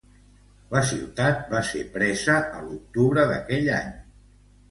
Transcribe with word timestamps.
La 0.75 0.79
ciutat 0.91 1.43
va 1.51 1.59
ser 1.67 1.81
presa 1.97 2.37
a 2.59 2.63
l'octubre 2.69 3.27
d'aquell 3.33 3.69
any. 3.77 3.93